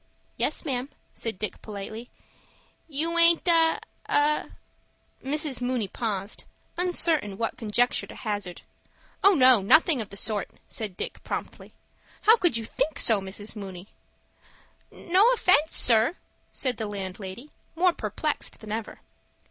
[0.35, 2.09] "Yes, ma'am," said Dick, politely.
[2.87, 4.49] "You aint a—a—"
[5.23, 5.61] Mrs.
[5.61, 6.43] Mooney paused,
[6.75, 8.63] uncertain what conjecture to hazard.
[9.23, 11.75] "Oh, no, nothing of the sort," said Dick, promptly.
[12.23, 13.55] "How could you think so, Mrs.
[13.55, 13.89] Mooney?"
[14.89, 16.15] "No offence, sir,"
[16.51, 19.01] said the landlady, more perplexed than ever.